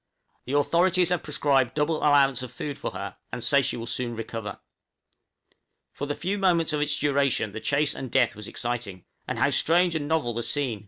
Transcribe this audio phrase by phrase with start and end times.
[0.45, 4.15] The authorities have prescribed double allowance of food for her, and say she will soon
[4.15, 4.53] recover.
[4.57, 8.35] {THE SUN'S LAST VISIT.} For the few moments of its duration the chase and death
[8.35, 9.05] was exciting.
[9.27, 10.79] And how strange and novel the scene!